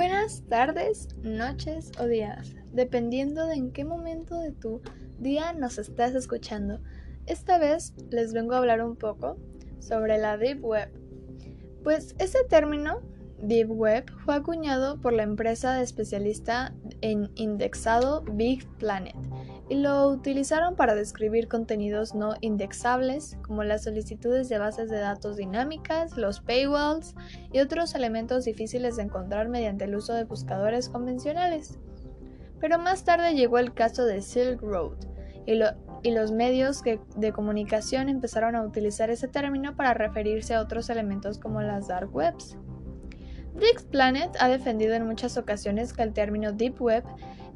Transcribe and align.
Buenas 0.00 0.44
tardes, 0.48 1.08
noches 1.22 1.92
o 1.98 2.06
días, 2.06 2.54
dependiendo 2.72 3.46
de 3.46 3.56
en 3.56 3.70
qué 3.70 3.84
momento 3.84 4.40
de 4.40 4.50
tu 4.50 4.80
día 5.18 5.52
nos 5.52 5.76
estás 5.76 6.14
escuchando. 6.14 6.80
Esta 7.26 7.58
vez 7.58 7.92
les 8.08 8.32
vengo 8.32 8.54
a 8.54 8.56
hablar 8.56 8.82
un 8.82 8.96
poco 8.96 9.36
sobre 9.78 10.16
la 10.16 10.38
Deep 10.38 10.64
Web. 10.64 10.88
Pues 11.84 12.14
ese 12.18 12.38
término, 12.44 13.02
Deep 13.42 13.70
Web, 13.70 14.10
fue 14.24 14.36
acuñado 14.36 14.98
por 15.02 15.12
la 15.12 15.22
empresa 15.22 15.82
especialista 15.82 16.72
en 17.02 17.30
indexado 17.34 18.22
Big 18.22 18.66
Planet 18.78 19.14
y 19.70 19.76
lo 19.76 20.08
utilizaron 20.08 20.74
para 20.74 20.96
describir 20.96 21.46
contenidos 21.46 22.12
no 22.12 22.34
indexables 22.40 23.38
como 23.40 23.62
las 23.62 23.84
solicitudes 23.84 24.48
de 24.48 24.58
bases 24.58 24.90
de 24.90 24.98
datos 24.98 25.36
dinámicas, 25.36 26.16
los 26.16 26.40
paywalls 26.40 27.14
y 27.52 27.60
otros 27.60 27.94
elementos 27.94 28.44
difíciles 28.44 28.96
de 28.96 29.04
encontrar 29.04 29.48
mediante 29.48 29.84
el 29.84 29.94
uso 29.94 30.12
de 30.12 30.24
buscadores 30.24 30.88
convencionales. 30.88 31.78
Pero 32.58 32.80
más 32.80 33.04
tarde 33.04 33.36
llegó 33.36 33.58
el 33.58 33.72
caso 33.72 34.04
de 34.04 34.22
Silk 34.22 34.60
Road 34.60 34.96
y, 35.46 35.54
los 36.10 36.32
medios 36.32 36.82
de 36.82 37.32
comunicación 37.32 38.08
empezaron 38.08 38.56
a 38.56 38.64
utilizar 38.64 39.08
ese 39.08 39.28
término 39.28 39.76
para 39.76 39.94
referirse 39.94 40.52
a 40.54 40.62
otros 40.62 40.90
elementos 40.90 41.38
como 41.38 41.62
las 41.62 41.86
dark 41.86 42.12
webs. 42.12 42.56
Big 43.54 43.80
Planet 43.90 44.30
ha 44.40 44.48
defendido 44.48 44.94
en 44.94 45.06
muchas 45.06 45.36
ocasiones 45.36 45.92
que 45.92 46.02
el 46.02 46.12
término 46.12 46.50
Deep 46.52 46.82
Web 46.82 47.04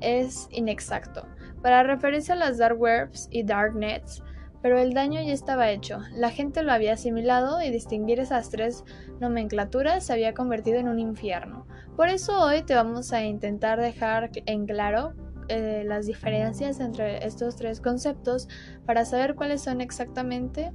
es 0.00 0.46
inexacto 0.52 1.26
para 1.64 1.82
referirse 1.82 2.30
a 2.30 2.36
las 2.36 2.58
dark 2.58 2.78
webs 2.78 3.26
y 3.30 3.42
darknets, 3.42 4.22
pero 4.60 4.78
el 4.78 4.92
daño 4.92 5.22
ya 5.22 5.32
estaba 5.32 5.70
hecho. 5.70 5.98
La 6.14 6.28
gente 6.28 6.62
lo 6.62 6.70
había 6.70 6.92
asimilado 6.92 7.62
y 7.62 7.70
distinguir 7.70 8.20
esas 8.20 8.50
tres 8.50 8.84
nomenclaturas 9.18 10.04
se 10.04 10.12
había 10.12 10.34
convertido 10.34 10.76
en 10.76 10.88
un 10.88 10.98
infierno. 10.98 11.66
Por 11.96 12.10
eso 12.10 12.38
hoy 12.38 12.64
te 12.64 12.74
vamos 12.74 13.14
a 13.14 13.24
intentar 13.24 13.80
dejar 13.80 14.30
en 14.44 14.66
claro 14.66 15.14
eh, 15.48 15.84
las 15.86 16.04
diferencias 16.04 16.80
entre 16.80 17.26
estos 17.26 17.56
tres 17.56 17.80
conceptos 17.80 18.46
para 18.84 19.06
saber 19.06 19.34
cuáles 19.34 19.62
son 19.62 19.80
exactamente 19.80 20.70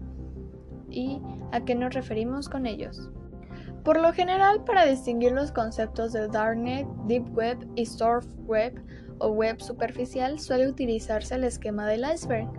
y 0.89 1.21
a 1.51 1.63
qué 1.65 1.75
nos 1.75 1.93
referimos 1.93 2.49
con 2.49 2.65
ellos. 2.65 3.11
Por 3.83 4.01
lo 4.01 4.11
general, 4.11 4.63
para 4.63 4.85
distinguir 4.85 5.33
los 5.33 5.51
conceptos 5.51 6.13
de 6.13 6.27
Darknet, 6.29 6.87
Deep 7.05 7.31
Web 7.37 7.59
y 7.75 7.85
Surf 7.85 8.25
Web 8.47 8.81
o 9.19 9.29
web 9.29 9.61
superficial 9.61 10.39
suele 10.39 10.67
utilizarse 10.67 11.35
el 11.35 11.43
esquema 11.43 11.87
del 11.87 12.05
iceberg. 12.13 12.49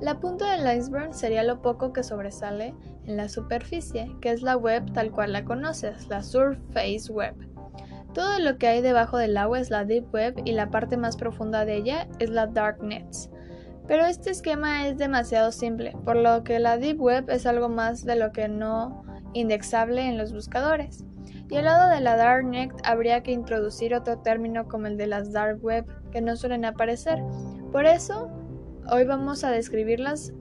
La 0.00 0.20
punta 0.20 0.52
del 0.52 0.78
iceberg 0.78 1.14
sería 1.14 1.42
lo 1.42 1.62
poco 1.62 1.92
que 1.92 2.02
sobresale 2.02 2.74
en 3.06 3.16
la 3.16 3.28
superficie, 3.28 4.14
que 4.20 4.30
es 4.30 4.42
la 4.42 4.56
web 4.56 4.92
tal 4.92 5.10
cual 5.10 5.32
la 5.32 5.44
conoces, 5.44 6.08
la 6.08 6.22
surface 6.22 7.10
web. 7.10 7.34
Todo 8.12 8.38
lo 8.38 8.58
que 8.58 8.66
hay 8.66 8.80
debajo 8.80 9.18
del 9.18 9.36
agua 9.36 9.60
es 9.60 9.70
la 9.70 9.84
deep 9.84 10.12
web 10.12 10.34
y 10.44 10.52
la 10.52 10.70
parte 10.70 10.96
más 10.96 11.16
profunda 11.16 11.64
de 11.64 11.76
ella 11.76 12.08
es 12.18 12.30
la 12.30 12.46
darknets. 12.46 13.30
Pero 13.86 14.04
este 14.06 14.30
esquema 14.30 14.88
es 14.88 14.98
demasiado 14.98 15.52
simple, 15.52 15.94
por 16.04 16.16
lo 16.16 16.42
que 16.42 16.58
la 16.58 16.76
deep 16.78 17.00
web 17.00 17.30
es 17.30 17.46
algo 17.46 17.68
más 17.68 18.04
de 18.04 18.16
lo 18.16 18.32
que 18.32 18.48
no 18.48 19.04
indexable 19.32 20.08
en 20.08 20.18
los 20.18 20.32
buscadores. 20.32 21.04
Y 21.48 21.56
al 21.56 21.64
lado 21.64 21.90
de 21.90 22.00
la 22.00 22.16
darknet 22.16 22.72
habría 22.84 23.22
que 23.22 23.32
introducir 23.32 23.94
otro 23.94 24.18
término 24.18 24.66
como 24.68 24.86
el 24.86 24.96
de 24.96 25.06
las 25.06 25.32
dark 25.32 25.62
web 25.62 25.84
que 26.10 26.20
no 26.20 26.36
suelen 26.36 26.64
aparecer. 26.64 27.22
Por 27.72 27.86
eso, 27.86 28.30
hoy 28.90 29.04
vamos 29.04 29.44
a 29.44 29.50
describirlas 29.50 30.32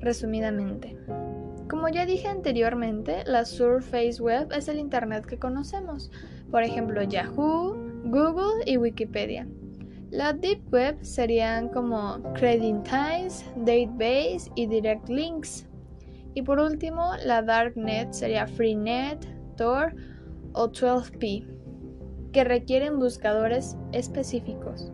resumidamente. 0.00 0.96
Como 1.68 1.88
ya 1.88 2.06
dije 2.06 2.28
anteriormente, 2.28 3.24
la 3.26 3.44
Surface 3.44 4.22
Web 4.22 4.52
es 4.52 4.68
el 4.68 4.78
Internet 4.78 5.26
que 5.26 5.38
conocemos, 5.38 6.12
por 6.50 6.62
ejemplo 6.62 7.02
Yahoo, 7.02 7.76
Google 8.04 8.62
y 8.66 8.76
Wikipedia. 8.76 9.48
La 10.10 10.32
Deep 10.32 10.72
Web 10.72 10.98
serían 11.02 11.68
como 11.68 12.22
Credentials, 12.34 13.44
Database 13.56 14.48
y 14.54 14.66
Direct 14.66 15.08
Links. 15.08 15.66
Y 16.34 16.42
por 16.42 16.60
último, 16.60 17.10
la 17.24 17.42
Darknet 17.42 18.12
sería 18.12 18.46
Freenet, 18.46 19.26
Tor 19.56 19.94
o 20.52 20.68
12p, 20.68 21.46
que 22.32 22.44
requieren 22.44 22.98
buscadores 22.98 23.76
específicos. 23.92 24.92